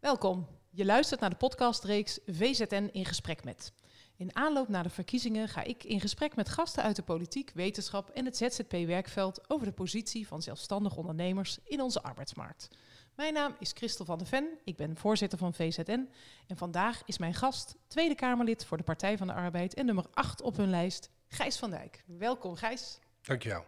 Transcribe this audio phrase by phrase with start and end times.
[0.00, 0.46] Welkom.
[0.70, 3.72] Je luistert naar de podcastreeks VZN in gesprek met.
[4.16, 8.10] In aanloop naar de verkiezingen ga ik in gesprek met gasten uit de politiek, wetenschap
[8.10, 12.68] en het ZZP-werkveld over de positie van zelfstandig ondernemers in onze arbeidsmarkt.
[13.16, 16.08] Mijn naam is Christel van der Ven, ik ben voorzitter van VZN
[16.46, 20.06] en vandaag is mijn gast Tweede Kamerlid voor de Partij van de Arbeid en nummer
[20.12, 22.04] 8 op hun lijst, Gijs van Dijk.
[22.06, 22.98] Welkom Gijs.
[23.22, 23.64] Dankjewel.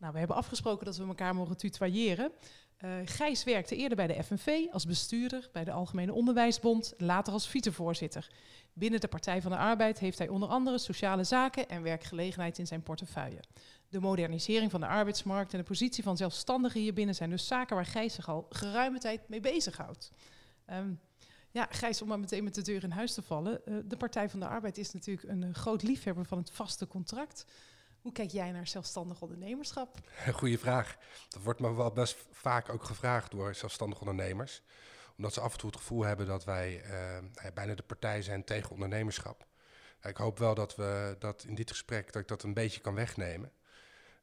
[0.00, 2.32] Nou, we hebben afgesproken dat we elkaar mogen tutoyeren.
[2.84, 7.48] Uh, Gijs werkte eerder bij de FNV als bestuurder bij de Algemene Onderwijsbond, later als
[7.48, 8.30] vicevoorzitter.
[8.72, 12.66] Binnen de Partij van de Arbeid heeft hij onder andere sociale zaken en werkgelegenheid in
[12.66, 13.40] zijn portefeuille.
[13.88, 17.86] De modernisering van de arbeidsmarkt en de positie van zelfstandigen hierbinnen zijn dus zaken waar
[17.86, 20.10] Gijs zich al geruime tijd mee bezighoudt.
[20.70, 21.00] Um,
[21.50, 23.60] ja, Gijs, om maar meteen met de deur in huis te vallen.
[23.64, 26.86] Uh, de Partij van de Arbeid is natuurlijk een uh, groot liefhebber van het vaste
[26.86, 27.44] contract.
[28.00, 29.98] Hoe kijk jij naar zelfstandig ondernemerschap?
[30.32, 30.96] Goeie vraag.
[31.28, 34.62] Dat wordt me wel best vaak ook gevraagd door zelfstandig ondernemers.
[35.16, 38.44] Omdat ze af en toe het gevoel hebben dat wij uh, bijna de partij zijn
[38.44, 39.46] tegen ondernemerschap.
[40.02, 42.94] Ik hoop wel dat we dat in dit gesprek dat ik dat een beetje kan
[42.94, 43.52] wegnemen.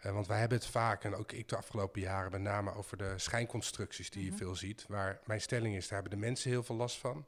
[0.05, 2.97] Uh, want wij hebben het vaak, en ook ik de afgelopen jaren, met name over
[2.97, 4.45] de schijnconstructies die je mm -hmm.
[4.45, 4.85] veel ziet.
[4.87, 7.25] Waar mijn stelling is, daar hebben de mensen heel veel last van.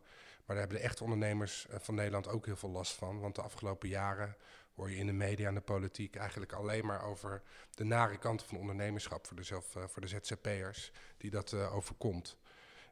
[0.50, 3.20] Maar daar hebben de echte ondernemers eh, van Nederland ook heel veel last van.
[3.20, 4.36] Want de afgelopen jaren
[4.80, 7.42] hoor je in de media en de politiek eigenlijk alleen maar over
[7.76, 11.76] de nare kanten van ondernemerschap voor de, zelf, uh, voor de ZZP'ers die dat uh,
[11.76, 12.38] overkomt.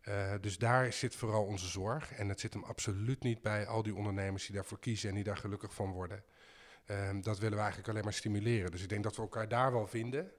[0.08, 2.12] Uh, dus daar zit vooral onze zorg.
[2.12, 5.24] En het zit hem absoluut niet bij al die ondernemers die daarvoor kiezen en die
[5.24, 6.24] daar gelukkig van worden.
[7.22, 8.72] dat willen we eigenlijk alleen maar stimuleren.
[8.72, 10.32] Dus ik denk dat we elkaar daar wel vinden.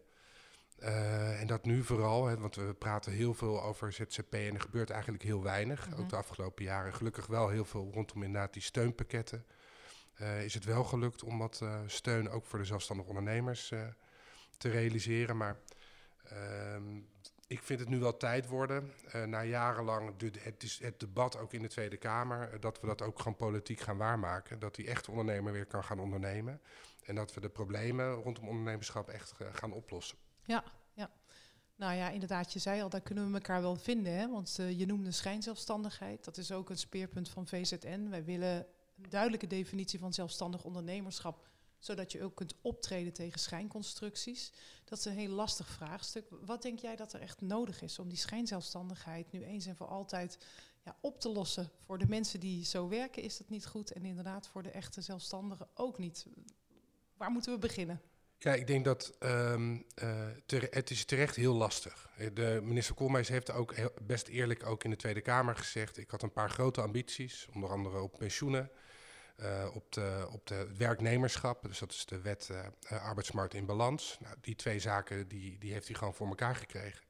[0.82, 4.60] Uh, en dat nu vooral, hè, want we praten heel veel over ZZP en er
[4.60, 5.86] gebeurt eigenlijk heel weinig.
[5.86, 6.02] Mm -hmm.
[6.02, 6.94] Ook de afgelopen jaren.
[6.94, 9.44] Gelukkig wel heel veel rondom inderdaad die steunpakketten.
[10.20, 13.72] Uh, is het wel gelukt om wat uh, steun ook voor de zelfstandige ondernemers
[14.56, 15.36] te realiseren.
[15.36, 15.56] Maar
[16.24, 16.96] ehm,
[17.46, 18.92] ik vind het nu wel tijd worden,
[19.26, 23.36] na jarenlang het, het debat ook in de Tweede Kamer, dat we dat ook gewoon
[23.36, 24.58] politiek gaan waarmaken.
[24.58, 26.60] Dat die echte ondernemer weer kan gaan ondernemen.
[27.04, 30.18] En dat we de problemen rondom ondernemerschap echt gaan oplossen.
[30.44, 31.10] Ja, ja.
[31.76, 34.12] Nou ja, inderdaad, je zei al, daar kunnen we elkaar wel vinden.
[34.12, 34.28] Hè?
[34.28, 36.24] Want je noemde schijnzelfstandigheid.
[36.24, 38.08] Dat is ook een speerpunt van VZN.
[38.08, 38.66] Wij willen
[39.02, 41.46] een duidelijke definitie van zelfstandig ondernemerschap,
[41.78, 44.52] zodat je ook kunt optreden tegen schijnconstructies.
[44.84, 46.28] Dat is een heel lastig vraagstuk.
[46.30, 49.88] Wat denk jij dat er echt nodig is om die schijnzelfstandigheid nu eens en voor
[49.88, 50.38] altijd
[50.84, 51.70] ja, op te lossen?
[51.78, 55.00] Voor de mensen die zo werken is dat niet goed en inderdaad voor de echte
[55.00, 56.26] zelfstandigen ook niet.
[57.16, 58.00] Waar moeten we beginnen?
[58.40, 59.76] Ja, ik denk dat uh,
[60.46, 62.08] ter, het is terecht heel lastig.
[62.32, 65.98] De minister Koolmees heeft ook best eerlijk ook in de Tweede Kamer gezegd...
[65.98, 68.70] ik had een paar grote ambities, onder andere op pensioenen...
[69.40, 74.18] Uh, op, de, op de werknemerschap, dus dat is de wet uh, arbeidsmarkt in balans.
[74.20, 77.04] Nou, die twee zaken die, die heeft hij gewoon voor elkaar gekregen.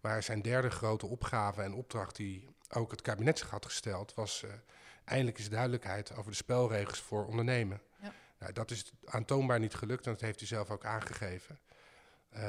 [0.00, 4.14] Maar zijn derde grote opgave en opdracht die ook het kabinet zich had gesteld...
[4.14, 4.44] was
[5.04, 7.80] eindelijk eens duidelijkheid over de spelregels voor ondernemen...
[8.02, 8.12] Ja.
[8.38, 11.60] Nou, dat is aantoonbaar niet gelukt en dat heeft hij zelf ook aangegeven.
[12.32, 12.40] Uh,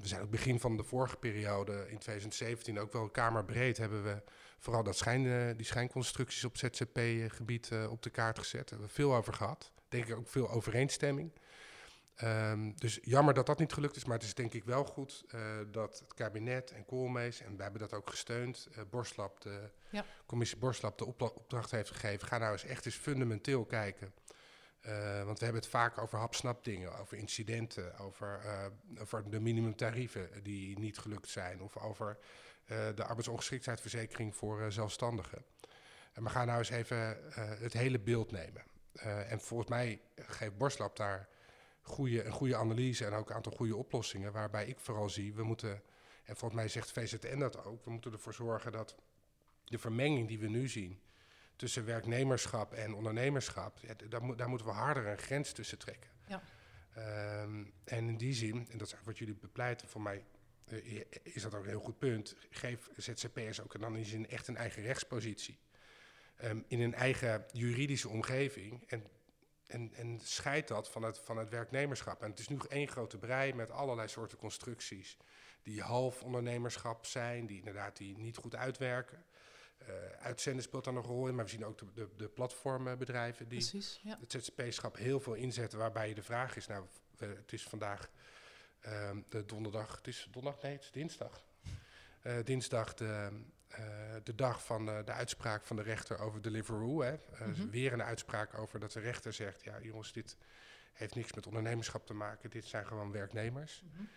[0.00, 4.22] we zijn ook begin van de vorige periode, in 2017, ook wel kamerbreed hebben we
[4.58, 8.60] vooral dat schijn, uh, die schijnconstructies op ZZP-gebied uh, op de kaart gezet.
[8.60, 9.72] Daar hebben we veel over gehad.
[9.88, 11.32] Denk ik ook veel overeenstemming.
[12.22, 15.24] Um, dus jammer dat dat niet gelukt is, maar het is denk ik wel goed
[15.34, 15.40] uh,
[15.70, 20.04] dat het kabinet en Koolmees, en we hebben dat ook gesteund, uh, Borslap, de ja.
[20.26, 22.28] commissie Borslap de opdracht heeft gegeven.
[22.28, 24.14] Ga nou eens echt eens fundamenteel kijken
[25.24, 30.28] want we hebben het vaak over hapsnap dingen, over incidenten, over, uh, over de minimumtarieven
[30.42, 32.18] die niet gelukt zijn, of over
[32.66, 35.44] uh, de arbeidsongeschiktheidsverzekering voor zelfstandigen.
[36.12, 37.18] En we gaan nou eens even
[37.58, 38.62] het hele beeld nemen.
[39.28, 41.28] en volgens mij geeft Borslap daar
[41.82, 45.42] goede, een goede analyse en ook een aantal goede oplossingen, waarbij ik vooral zie, we
[45.42, 45.82] moeten,
[46.24, 48.94] en volgens mij zegt VZN dat ook, we moeten ervoor zorgen dat
[49.64, 51.00] de vermenging die we nu zien,
[51.56, 56.10] tussen werknemerschap en ondernemerschap, ja, daar, mo daar, moeten we harder een grens tussen trekken.
[56.26, 56.42] Ja.
[57.42, 60.24] Um, en in die zin, en dat is wat jullie bepleiten, voor mij
[60.68, 64.28] uh, is dat ook een heel goed punt, geef ZZP'ers ook dan in die zin
[64.28, 65.58] echt een eigen rechtspositie.
[66.44, 69.06] Um, in een eigen juridische omgeving en,
[69.66, 72.22] en, en scheid dat van het, van het werknemerschap.
[72.22, 75.16] En het is nu één grote brei met allerlei soorten constructies
[75.62, 79.24] die half ondernemerschap zijn, die inderdaad die niet goed uitwerken.
[79.82, 79.88] Uh,
[80.18, 83.48] uitzenden speelt daar nog een rol in, maar we zien ook de, de, de platformbedrijven
[83.48, 84.18] die Precies, ja.
[84.20, 86.86] het ZZP-schap heel veel inzetten, waarbij de vraag is, nou,
[87.18, 88.10] het is vandaag
[88.86, 91.44] uh, de donderdag, het is donderdag, nee, het is dinsdag.
[92.22, 93.40] Uh, dinsdag de,
[94.22, 97.02] de dag van de uitspraak van de rechter over Deliveroo.
[97.02, 97.16] Hè.
[97.46, 100.36] Dus weer een uitspraak over dat de rechter zegt, ja jongens, dit
[100.92, 103.84] heeft niks met ondernemerschap te maken, dit zijn gewoon werknemers.
[103.96, 104.08] -hmm.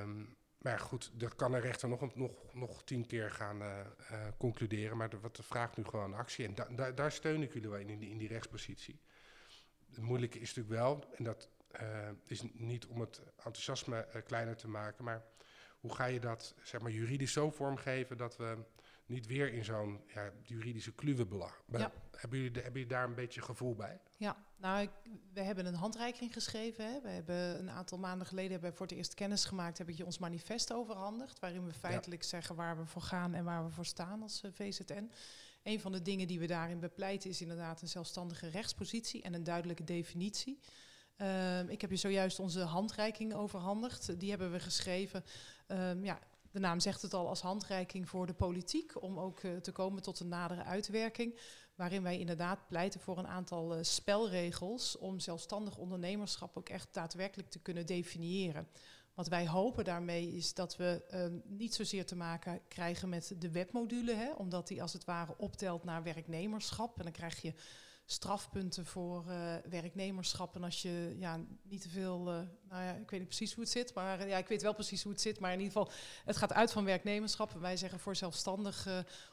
[0.00, 3.78] um, maar goed, dat kan de rechter nog, nog, nog tien keer gaan uh,
[4.12, 4.96] uh, concluderen.
[4.96, 6.46] Maar wat vraagt nu gewoon actie.
[6.46, 9.00] En da, da, daar steun ik jullie wel in, in die, rechtspositie.
[9.88, 11.48] Het moeilijke is natuurlijk wel, en dat
[11.80, 15.24] uh, is niet om het enthousiasme kleiner te maken, maar
[15.80, 18.56] hoe ga je dat zeg maar, juridisch zo vormgeven dat we
[19.08, 21.54] niet weer in zo'n ja, juridische kluwe belangen.
[21.66, 21.92] Ja.
[22.16, 24.00] Hebben, jullie, hebben jullie daar een beetje gevoel bij?
[24.16, 24.90] Ja, nou, ik,
[25.32, 26.92] we hebben een handreiking geschreven.
[26.92, 27.00] Hè.
[27.00, 29.96] We hebben een aantal maanden geleden hebben we voor het eerst kennis gemaakt, heb ik
[29.96, 33.70] je ons manifest overhandigd, waarin we feitelijk zeggen waar we voor gaan en waar we
[33.70, 35.10] voor staan als uh, VZN.
[35.62, 39.44] Een van de dingen die we daarin bepleiten is inderdaad een zelfstandige rechtspositie en een
[39.44, 40.58] duidelijke definitie.
[41.16, 44.20] Uh, ik heb je zojuist onze handreiking overhandigd.
[44.20, 45.24] Die hebben we geschreven.
[45.68, 46.18] Um, ja,
[46.60, 50.02] de naam zegt het al als handreiking voor de politiek, om ook uh, te komen
[50.02, 51.40] tot een nadere uitwerking.
[51.74, 57.50] Waarin wij inderdaad pleiten voor een aantal uh, spelregels om zelfstandig ondernemerschap ook echt daadwerkelijk
[57.50, 58.68] te kunnen definiëren.
[59.14, 63.50] Wat wij hopen daarmee is dat we uh, niet zozeer te maken krijgen met de
[63.50, 66.98] webmodule, hè, omdat die als het ware optelt naar werknemerschap.
[66.98, 67.54] En dan krijg je
[68.10, 70.54] strafpunten voor uh, werknemerschap.
[70.54, 73.62] En als je ja, niet te veel, uh, nou ja, ik weet niet precies hoe
[73.62, 75.40] het zit, maar ja, ik weet wel precies hoe het zit.
[75.40, 75.92] Maar in ieder geval,
[76.24, 77.52] het gaat uit van werknemerschap.
[77.52, 78.88] Wij zeggen voor zelfstandig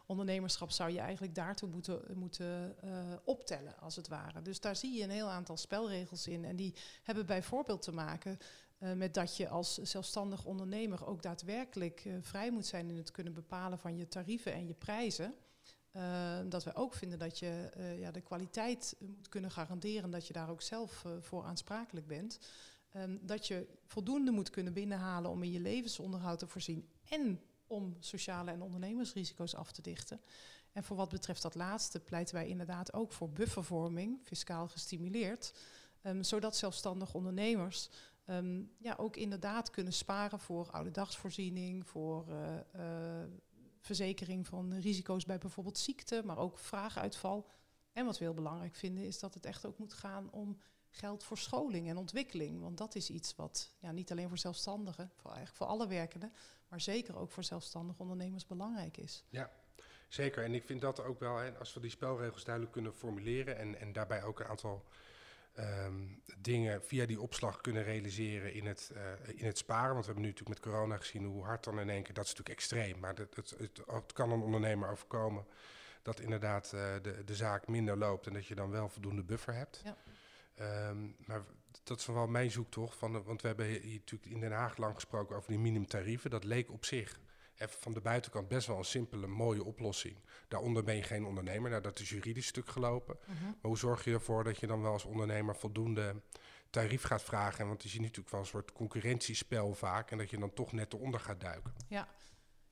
[0.05, 2.75] ondernemerschap zou je eigenlijk daartoe moeten, moeten
[3.23, 4.41] optellen, als het ware.
[4.41, 6.45] Dus daar zie je een heel aantal spelregels in.
[6.45, 8.37] En die hebben bijvoorbeeld te maken
[8.77, 13.79] met dat je als zelfstandig ondernemer ook daadwerkelijk vrij moet zijn in het kunnen bepalen
[13.79, 15.35] van je tarieven en je prijzen.
[15.95, 20.27] Uh, dat we ook vinden dat je uh, ja, de kwaliteit moet kunnen garanderen, dat
[20.27, 22.39] je daar ook zelf uh, voor aansprakelijk bent.
[22.95, 27.95] Um, dat je voldoende moet kunnen binnenhalen om in je levensonderhoud te voorzien en om
[27.99, 30.21] sociale en ondernemersrisico's af te dichten.
[30.71, 35.53] En voor wat betreft dat laatste pleiten wij inderdaad ook voor buffervorming, fiscaal gestimuleerd,
[36.03, 37.89] um, zodat zelfstandig ondernemers
[38.77, 42.25] ja, ook inderdaad kunnen sparen voor oude dagsvoorziening, voor
[43.85, 47.49] verzekering van risico's bij bijvoorbeeld ziekte, maar ook vraaguitval.
[47.91, 50.57] En wat we heel belangrijk vinden is dat het echt ook moet gaan om
[50.89, 52.61] geld voor scholing en ontwikkeling.
[52.61, 56.33] Want dat is iets wat ja, niet alleen voor zelfstandigen, voor, eigenlijk voor alle werkenden,
[56.67, 59.23] maar zeker ook voor zelfstandige ondernemers belangrijk is.
[59.29, 59.51] Ja,
[60.07, 60.43] zeker.
[60.43, 63.79] En ik vind dat ook wel, hè, als we die spelregels duidelijk kunnen formuleren en,
[63.79, 64.85] en daarbij ook een aantal
[65.59, 69.93] um, dingen via die opslag kunnen realiseren in het, uh, in het sparen.
[69.93, 72.25] Want we hebben nu natuurlijk met corona gezien hoe hard dan in één keer, dat
[72.25, 72.99] is natuurlijk extreem.
[72.99, 75.45] Maar het, het, het, het kan een ondernemer overkomen
[76.01, 79.53] dat inderdaad uh, de, de zaak minder loopt en dat je dan wel voldoende buffer
[79.53, 79.81] hebt.
[79.83, 79.97] Ja.
[80.89, 81.43] Um, maar
[81.83, 82.97] dat is wel mijn zoektocht.
[82.97, 86.29] Van want we hebben hier natuurlijk in Den Haag lang gesproken over die minimumtarieven.
[86.29, 87.19] Dat leek op zich
[87.57, 90.17] van de buitenkant best wel een simpele, mooie oplossing.
[90.47, 91.69] Daaronder ben je geen ondernemer.
[91.69, 93.17] Nou, dat is juridisch stuk gelopen.
[93.21, 93.41] Uh -huh.
[93.41, 96.21] Maar hoe zorg je ervoor dat je dan wel als ondernemer voldoende
[96.69, 97.67] tarief gaat vragen?
[97.67, 100.11] Want je ziet natuurlijk wel een soort concurrentiespel vaak.
[100.11, 101.73] En dat je dan toch net eronder gaat duiken.
[101.87, 102.07] Ja.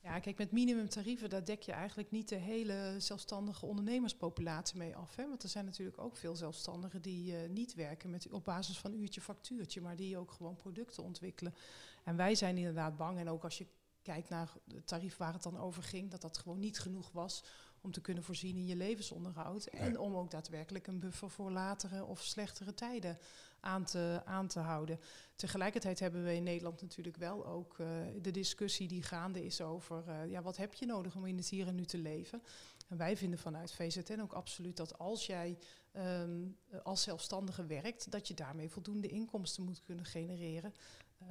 [0.03, 5.15] Ja, kijk, met minimumtarieven, daar dek je eigenlijk niet de hele zelfstandige ondernemerspopulatie mee af.
[5.15, 5.27] Hè?
[5.27, 8.93] Want er zijn natuurlijk ook veel zelfstandigen die uh, niet werken met, op basis van
[8.93, 11.55] uurtje factuurtje, maar die ook gewoon producten ontwikkelen.
[12.03, 13.67] En wij zijn inderdaad bang, en ook als je
[14.03, 17.43] kijkt naar het tarief waar het dan over ging, dat dat gewoon niet genoeg was
[17.81, 19.67] om te kunnen voorzien in je levensonderhoud.
[19.71, 19.81] Nee.
[19.81, 23.17] En om ook daadwerkelijk een buffer voor latere of slechtere tijden
[23.59, 24.99] aan te, aan te houden.
[25.35, 27.87] Tegelijkertijd hebben we in Nederland natuurlijk wel ook uh,
[28.21, 31.49] de discussie die gaande is over uh, ja, wat heb je nodig om in het
[31.49, 32.41] hier en nu te leven.
[32.87, 35.57] En wij vinden vanuit VZN ook absoluut dat als jij
[35.93, 40.73] um, als zelfstandige werkt, dat je daarmee voldoende inkomsten moet kunnen genereren.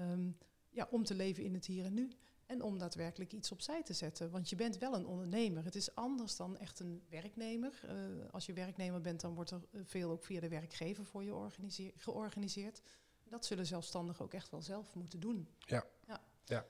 [0.01, 0.37] Um,
[0.71, 2.11] ja, om te leven in het hier en nu.
[2.47, 4.31] En om daadwerkelijk iets opzij te zetten.
[4.31, 5.65] Want je bent wel een ondernemer.
[5.65, 7.81] Het is anders dan echt een werknemer.
[7.85, 7.93] Uh,
[8.31, 12.83] als je werknemer bent, dan wordt er veel ook via de werkgever voor je georganiseerd.
[13.29, 15.49] Dat zullen zelfstandigen ook echt wel zelf moeten doen.
[15.59, 16.21] Ja, ja.
[16.45, 16.67] ja.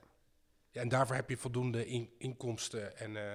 [0.71, 3.33] ja en daarvoor heb je voldoende in, inkomsten en uh,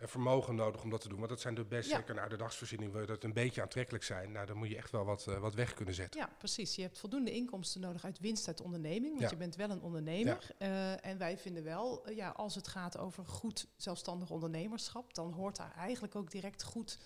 [0.00, 1.18] vermogen nodig om dat te doen.
[1.18, 1.96] Want dat zijn de best, ja.
[1.96, 4.32] zeker naar de dagsvoorziening, wil dat een beetje aantrekkelijk zijn.
[4.32, 6.20] Nou, dan moet je echt wel wat, uh, wat weg kunnen zetten.
[6.20, 6.74] Ja, precies.
[6.74, 9.10] Je hebt voldoende inkomsten nodig uit winst uit onderneming.
[9.10, 9.30] Want ja.
[9.30, 10.54] je bent wel een ondernemer.
[10.58, 10.66] Ja.
[10.66, 15.32] Uh, en wij vinden wel, uh, ja, als het gaat over goed zelfstandig ondernemerschap, dan
[15.32, 16.98] hoort daar eigenlijk ook direct goed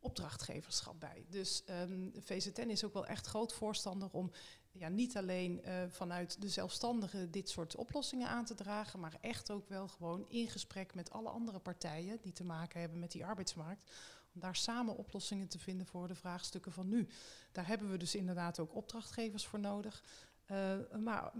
[0.00, 1.24] opdrachtgeverschap bij.
[1.28, 4.30] Dus um, VZN is ook wel echt groot voorstander om
[4.72, 9.50] ja, niet alleen uh, vanuit de zelfstandigen dit soort oplossingen aan te dragen, maar echt
[9.50, 13.26] ook wel gewoon in gesprek met alle andere partijen die te maken hebben met die
[13.26, 13.90] arbeidsmarkt.
[14.34, 17.08] Om daar samen oplossingen te vinden voor de vraagstukken van nu.
[17.52, 20.02] Daar hebben we dus inderdaad ook opdrachtgevers voor nodig.
[20.50, 21.32] Uh, maar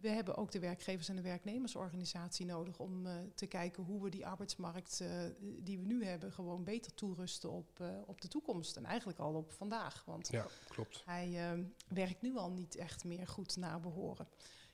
[0.00, 4.10] we hebben ook de werkgevers- en de werknemersorganisatie nodig om uh, te kijken hoe we
[4.10, 5.08] die arbeidsmarkt uh,
[5.40, 8.76] die we nu hebben gewoon beter toerusten op, op de toekomst.
[8.76, 10.04] En eigenlijk al op vandaag.
[10.04, 11.02] Want ja, klopt.
[11.04, 14.28] hij werkt nu al niet echt meer goed naar behoren.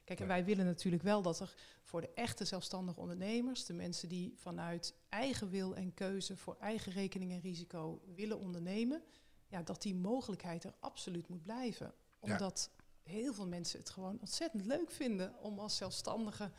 [0.04, 4.08] Kijk, en wij willen natuurlijk wel dat er voor de echte zelfstandige ondernemers, de mensen
[4.08, 9.02] die vanuit eigen wil en keuze voor eigen rekening en risico willen ondernemen,
[9.46, 11.94] ja, dat die mogelijkheid er absoluut moet blijven.
[12.18, 12.70] Omdat
[13.04, 16.50] heel veel mensen het gewoon ontzettend leuk vinden om als zelfstandige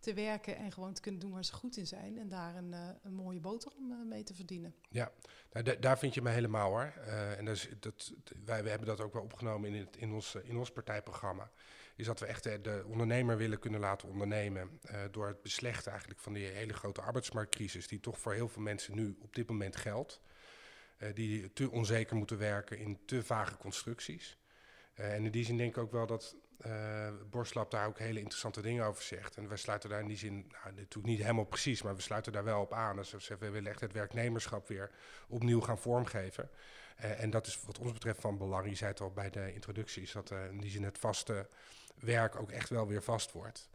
[0.00, 2.72] te werken en gewoon te kunnen doen waar ze goed in zijn en daar een,
[2.72, 4.74] uh, een mooie boterham uh, mee te verdienen.
[4.88, 5.12] Ja,
[5.52, 6.92] nou, daar vind je me helemaal hoor.
[6.98, 8.12] Uh, en is, dat,
[8.44, 11.50] wij, wij hebben dat ook wel opgenomen in, in, ons, in ons partijprogramma.
[11.96, 14.80] Is dat we echt de ondernemer willen kunnen laten ondernemen
[15.10, 18.94] door het beslechten eigenlijk van die hele grote arbeidsmarktcrisis die toch voor heel veel mensen
[18.94, 20.20] nu op dit moment geldt.
[21.14, 24.38] die te onzeker moeten werken in te vage constructies.
[24.94, 28.62] En in die zin denk ik ook wel dat uh, Borslap daar ook hele interessante
[28.62, 29.36] dingen over zegt.
[29.36, 32.32] En wij sluiten daar in die zin, nou, natuurlijk niet helemaal precies, maar we sluiten
[32.32, 32.96] daar wel op aan.
[32.96, 34.90] Dus we willen echt het werknemerschap weer
[35.28, 36.50] opnieuw gaan vormgeven.
[37.00, 38.68] Uh, en dat is wat ons betreft van belang.
[38.68, 41.48] Je zei het al bij de introductie, is dat in die zin het vaste
[41.94, 43.68] werk ook echt wel weer vast wordt.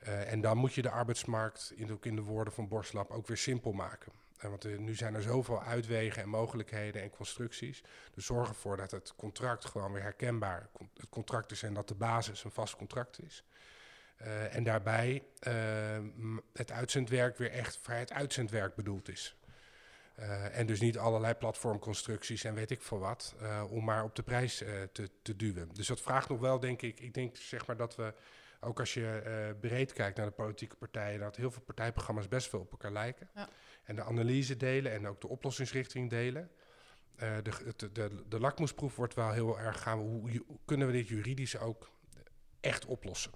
[0.00, 3.36] en dan moet je de arbeidsmarkt, in, ook in de woorden van Borslap, ook weer
[3.36, 4.12] simpel maken.
[4.48, 7.82] Want uh, nu zijn er zoveel uitwegen en mogelijkheden en constructies.
[8.14, 11.94] Dus zorg ervoor dat het contract gewoon weer herkenbaar het contract is en dat de
[11.94, 13.44] basis een vast contract is.
[14.22, 15.52] Uh, en daarbij uh,
[16.52, 19.34] het uitzendwerk weer echt vrijheid uitzendwerk bedoeld is.
[20.52, 23.34] en dus niet allerlei platformconstructies en weet ik veel wat,
[23.68, 24.56] om maar op de prijs
[24.92, 25.68] te, te duwen.
[25.72, 28.14] Dus dat vraagt nog wel, denk ik, ik denk zeg maar dat we,
[28.60, 32.60] ook als je breed kijkt naar de politieke partijen, dat heel veel partijprogramma's best veel
[32.60, 33.28] op elkaar lijken.
[33.34, 33.48] Ja
[33.90, 36.50] en de analyse delen en ook de oplossingsrichting delen.
[37.22, 39.98] Uh, de, de, de, lakmoesproef wordt wel heel erg gaan.
[39.98, 41.90] Hoe, kunnen we dit juridisch ook
[42.60, 43.32] echt oplossen?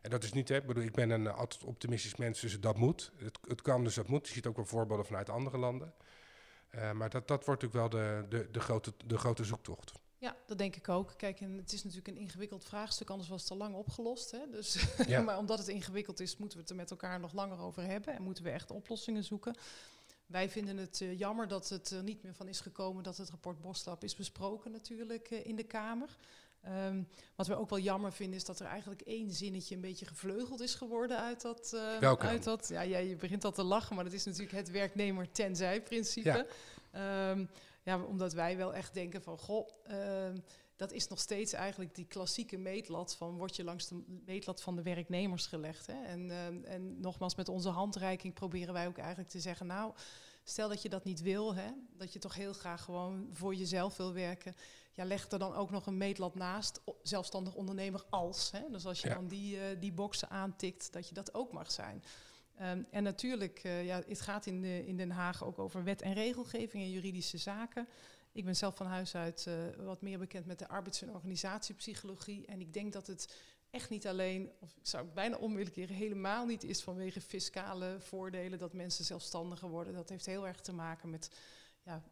[0.00, 2.76] En dat is niet, hè, ik bedoel, ik ben een altijd optimistisch mens, dus dat
[2.76, 3.12] moet.
[3.16, 4.26] Het, het kan, dus dat moet.
[4.26, 5.94] Je ziet ook wel voorbeelden vanuit andere landen.
[6.74, 9.92] Uh, maar dat, dat wordt natuurlijk wel de, de, de, grote, de grote zoektocht.
[10.20, 11.12] Ja, dat denk ik ook.
[11.16, 14.30] Kijk, en het is natuurlijk een ingewikkeld vraagstuk, anders was het al lang opgelost.
[14.30, 14.50] Hè?
[14.50, 14.86] Dus,
[15.24, 18.14] maar omdat het ingewikkeld is, moeten we het er met elkaar nog langer over hebben
[18.14, 19.54] en moeten we echt oplossingen zoeken.
[20.26, 23.30] Wij vinden het uh, jammer dat het er niet meer van is gekomen dat het
[23.30, 26.16] rapport Boslap is besproken natuurlijk uh, in de Kamer.
[26.86, 30.06] Um, wat we ook wel jammer vinden is dat er eigenlijk één zinnetje een beetje
[30.06, 31.72] gevleugeld is geworden uit dat.
[31.74, 34.70] Uh, uit dat ja, ja, je begint al te lachen, maar dat is natuurlijk het
[34.70, 36.46] werknemer tenzij principe.
[36.92, 37.30] Ja.
[37.30, 37.48] Um,
[37.90, 40.28] ja, omdat wij wel echt denken van, goh, uh,
[40.76, 44.76] dat is nog steeds eigenlijk die klassieke meetlat van, word je langs de meetlat van
[44.76, 45.86] de werknemers gelegd.
[45.86, 46.02] Hè?
[46.02, 49.92] En, uh, en nogmaals, met onze handreiking proberen wij ook eigenlijk te zeggen, nou,
[50.44, 53.96] stel dat je dat niet wil, hè, dat je toch heel graag gewoon voor jezelf
[53.96, 54.54] wil werken.
[54.92, 58.50] Ja, leg er dan ook nog een meetlat naast, zelfstandig ondernemer als.
[58.50, 58.60] Hè?
[58.70, 62.02] Dus als je dan die, uh, die boxen aantikt, dat je dat ook mag zijn.
[62.60, 66.02] Um, en natuurlijk, uh, ja, het gaat in, de, in Den Haag ook over wet
[66.02, 67.88] en regelgeving en juridische zaken.
[68.32, 72.46] Ik ben zelf van huis uit uh, wat meer bekend met de arbeids- en organisatiepsychologie.
[72.46, 73.36] En ik denk dat het
[73.70, 77.96] echt niet alleen, of ik zou het bijna willen keren, helemaal niet is vanwege fiscale
[77.98, 79.94] voordelen dat mensen zelfstandiger worden.
[79.94, 81.30] Dat heeft heel erg te maken met
[81.82, 82.02] ja,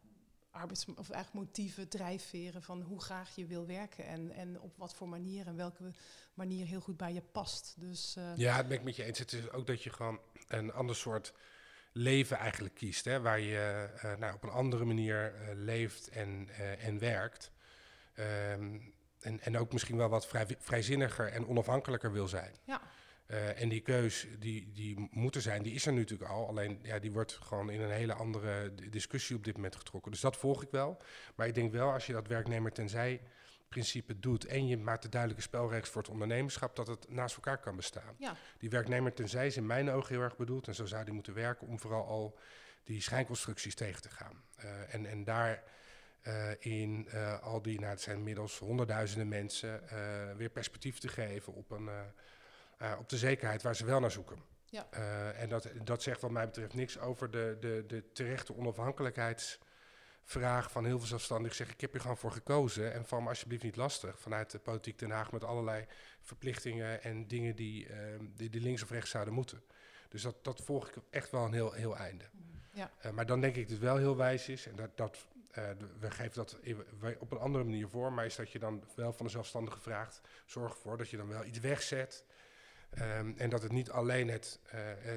[0.51, 4.93] arbeids- of eigenlijk motieven, drijfveren van hoe graag je wil werken en, en op wat
[4.93, 5.93] voor manier en welke
[6.33, 7.75] manier heel goed bij je past.
[7.77, 9.19] Dus, uh, ja, het ben ik met je eens.
[9.19, 11.33] Het is ook dat je gewoon een ander soort
[11.91, 16.49] leven eigenlijk kiest, hè, waar je uh, nou, op een andere manier uh, leeft en,
[16.79, 17.51] en werkt.
[18.53, 22.55] Um, en, en ook misschien wel wat vrij, vrijzinniger en onafhankelijker wil zijn.
[22.63, 22.81] Ja.
[23.55, 26.47] En die keus die, die moet er zijn, die is er natuurlijk al.
[26.47, 30.11] Alleen ja, die wordt gewoon in een hele andere discussie op dit moment getrokken.
[30.11, 31.01] Dus dat volg ik wel.
[31.35, 33.21] Maar ik denk wel, als je dat werknemer tenzij
[33.69, 37.57] principe doet en je maakt de duidelijke spelregels voor het ondernemerschap, dat het naast elkaar
[37.57, 38.15] kan bestaan.
[38.17, 38.35] Ja.
[38.57, 41.33] Die werknemer tenzij is in mijn ogen heel erg bedoeld, en zo zou die moeten
[41.33, 42.39] werken om vooral al
[42.83, 44.43] die schijnconstructies tegen te gaan.
[44.63, 45.63] Uh, en, en daar
[46.23, 49.81] uh, in uh, al die, nou het zijn inmiddels honderdduizenden mensen,
[50.37, 51.89] weer perspectief te geven op, een,
[52.99, 54.43] op de zekerheid waar ze wel naar zoeken.
[54.71, 54.89] Ja.
[55.33, 59.59] en dat, dat zegt wat mij betreft niks over de, de, de terechte onafhankelijkheids
[60.29, 61.55] vraag van heel veel zelfstandigen.
[61.55, 64.59] zeg, ik heb hier gewoon voor gekozen en val me alsjeblieft niet lastig vanuit de
[64.59, 65.85] politiek Den Haag met allerlei
[66.21, 67.95] verplichtingen en dingen die, uh,
[68.35, 69.63] die, die, links of rechts zouden moeten.
[70.09, 72.25] Dus dat, dat volg ik echt wel een heel, heel einde.
[72.71, 72.91] Ja.
[73.05, 75.63] Uh, maar dan denk ik dat het wel heel wijs is, en dat, dat uh,
[75.99, 76.59] we geven dat
[77.19, 80.21] op een andere manier voor, maar is dat je dan wel van de zelfstandige vraagt,
[80.45, 82.25] zorg ervoor dat je dan wel iets wegzet.
[82.99, 84.59] Um, en dat het niet alleen het,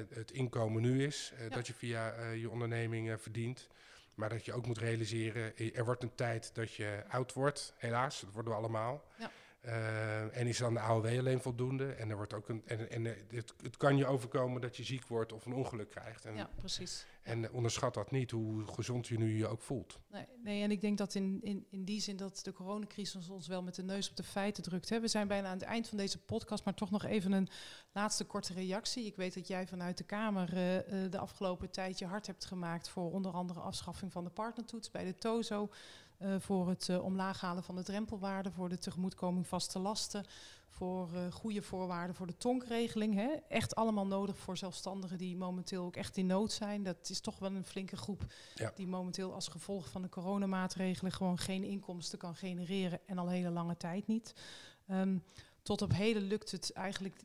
[0.09, 1.49] het inkomen nu is, ja.
[1.49, 3.67] dat je via je onderneming verdient,
[4.15, 8.21] maar dat je ook moet realiseren, er wordt een tijd dat je oud wordt, helaas,
[8.21, 9.03] dat worden we allemaal.
[9.17, 9.31] Ja.
[9.65, 11.93] Uh, en is dan de AOW alleen voldoende?
[11.93, 12.61] En er wordt ook een.
[12.65, 16.25] En, en het, het, kan je overkomen dat je ziek wordt of een ongeluk krijgt.
[16.25, 17.05] En, ja, precies.
[17.21, 19.99] En onderschat dat niet, hoe gezond je nu je ook voelt.
[20.11, 23.47] Nee, nee en ik denk dat in, in, in die zin dat de coronacrisis ons
[23.47, 24.89] wel met de neus op de feiten drukt.
[24.89, 24.99] Hè.
[24.99, 27.47] We zijn bijna aan het eind van deze podcast, maar toch nog even een
[27.91, 29.05] laatste korte reactie.
[29.05, 32.89] Ik weet dat jij vanuit de Kamer uh, de afgelopen tijd je hard hebt gemaakt
[32.89, 35.69] voor onder andere afschaffing van de partnertoets bij de TOZO.
[36.23, 40.25] Uh, voor het uh, omlaag halen van de drempelwaarde, voor de tegemoetkoming vaste lasten,
[40.67, 43.15] voor uh, goede voorwaarden voor de tonkregeling.
[43.15, 43.29] Hè.
[43.49, 46.83] Echt allemaal nodig voor zelfstandigen die momenteel ook echt in nood zijn.
[46.83, 48.25] Dat is toch wel een flinke groep
[48.55, 48.71] ja.
[48.75, 53.49] die momenteel als gevolg van de coronamaatregelen gewoon geen inkomsten kan genereren en al hele
[53.49, 54.33] lange tijd niet.
[54.91, 55.23] Um,
[55.61, 57.23] tot op heden lukt het eigenlijk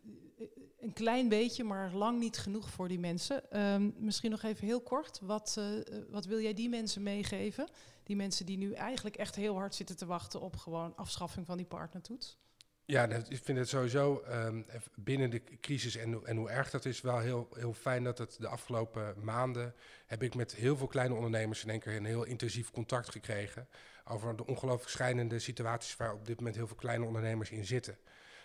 [0.80, 3.62] een klein beetje, maar lang niet genoeg voor die mensen.
[3.62, 5.64] Um, misschien nog even heel kort, wat, uh,
[6.11, 7.68] wat wil jij die mensen meegeven?
[8.02, 11.57] Die mensen die nu eigenlijk echt heel hard zitten te wachten op gewoon afschaffing van
[11.57, 12.38] die partnertoets?
[12.85, 17.00] Ja, ik vind het sowieso um, binnen de crisis en, en, hoe erg dat is,
[17.00, 19.75] wel heel, heel fijn dat het de afgelopen maanden
[20.07, 23.68] heb ik met heel veel kleine ondernemers in één keer een heel intensief contact gekregen
[24.04, 27.99] over de ongelooflijk schijnende situaties waar op dit moment heel veel kleine ondernemers in zitten.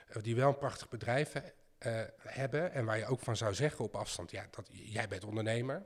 [0.09, 1.33] Uh, die wel een prachtig bedrijf
[1.86, 5.24] uh, hebben en waar je ook van zou zeggen op afstand, ja, dat, jij bent
[5.24, 5.84] ondernemer.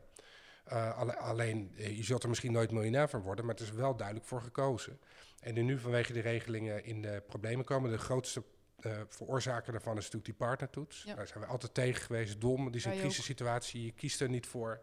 [0.72, 3.96] Uh, alle, alleen, je zult er misschien nooit miljonair van worden, maar het is wel
[3.96, 5.00] duidelijk voor gekozen.
[5.40, 7.92] En nu vanwege de regelingen in de problemen komen.
[7.92, 8.44] De grootste
[8.80, 11.04] uh, veroorzaker daarvan is natuurlijk die partnertoets.
[11.04, 11.16] Ja.
[11.16, 12.42] Daar zijn we altijd tegen geweest.
[12.42, 13.86] Dom, die is een crisissituatie.
[13.86, 14.82] Je kiest er niet voor.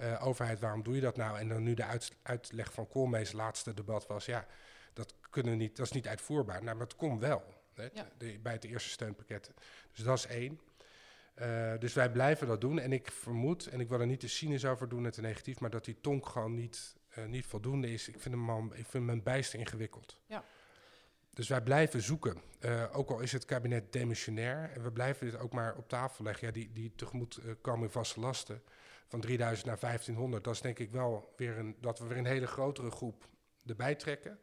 [0.00, 1.38] Uh, overheid, waarom doe je dat nou?
[1.38, 4.24] En dan nu de uit, uitleg van Koolmees laatste debat was...
[4.24, 4.46] ja,
[4.92, 6.62] dat, kunnen niet, dat is niet uitvoerbaar.
[6.62, 8.10] Nou, maar het komt wel hè, ja.
[8.18, 9.50] de, bij het eerste steunpakket.
[9.92, 10.60] Dus dat is één.
[11.34, 12.78] Uh, dus wij blijven dat doen.
[12.78, 15.60] En ik vermoed, en ik wil er niet te cynisch over doen en te negatief...
[15.60, 18.08] maar dat die tonk gewoon niet uh, niet voldoende is.
[18.08, 20.20] Ik vind hem, al, ik vind hem bijster ingewikkeld.
[20.26, 20.44] Ja.
[21.30, 22.40] Dus wij blijven zoeken.
[22.60, 24.70] Uh, ook al is het kabinet demissionair.
[24.74, 26.46] En we blijven dit ook maar op tafel leggen.
[26.46, 28.62] Ja, die, die tegemoetkoming vaste lasten
[29.06, 30.44] van 3000 naar 1500.
[30.44, 33.28] Dat is denk ik wel weer een, dat we weer een hele grotere groep
[33.66, 34.38] erbij trekken.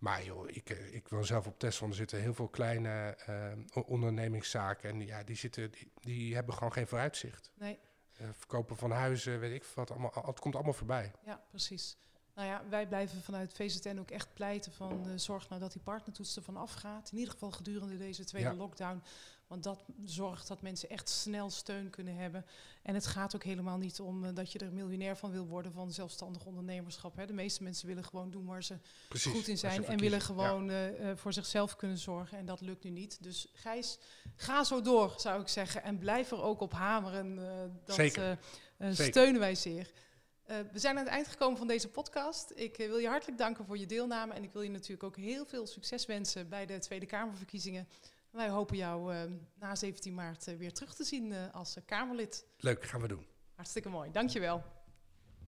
[0.00, 1.86] Maar joh, ik, ik woon zelf op Tesla.
[1.86, 4.90] Er zitten heel veel kleine uh, ondernemingszaken.
[4.90, 7.50] En ja, die, zitten, die, die hebben gewoon geen vooruitzicht.
[7.54, 7.78] Nee.
[8.20, 9.90] Uh, verkopen van huizen, weet ik wat.
[9.90, 11.12] Allemaal, het komt allemaal voorbij.
[11.24, 11.96] Ja, precies.
[12.34, 15.82] Nou ja, wij blijven vanuit VZN ook echt pleiten van uh, zorg nou dat die
[15.82, 17.10] partnertoets ervan afgaat.
[17.12, 18.54] In ieder geval gedurende deze tweede ja.
[18.54, 19.02] lockdown.
[19.50, 22.46] Want dat zorgt dat mensen echt snel steun kunnen hebben.
[22.82, 25.72] En het gaat ook helemaal niet om uh, dat je er miljonair van wil worden
[25.72, 27.16] van zelfstandig ondernemerschap.
[27.16, 27.26] Hè.
[27.26, 29.84] De meeste mensen willen gewoon doen waar ze Precies, goed in zijn.
[29.84, 30.90] En willen gewoon ja.
[30.90, 32.38] uh, voor zichzelf kunnen zorgen.
[32.38, 33.22] En dat lukt nu niet.
[33.22, 33.98] Dus Gijs,
[34.36, 35.82] ga zo door, zou ik zeggen.
[35.82, 37.36] En blijf er ook op hameren.
[37.84, 38.38] dat Zeker.
[38.92, 39.90] steunen wij zeer.
[40.50, 42.52] Uh, we zijn aan het eind gekomen van deze podcast.
[42.54, 44.34] Ik uh, wil je hartelijk danken voor je deelname.
[44.34, 47.88] En ik wil je natuurlijk ook heel veel succes wensen bij de Tweede Kamerverkiezingen.
[48.30, 49.22] Wij hopen jou uh,
[49.54, 52.46] na 17 maart weer terug te zien als Kamerlid.
[52.56, 53.26] Leuk, gaan we doen.
[53.54, 54.79] Hartstikke mooi, dankjewel.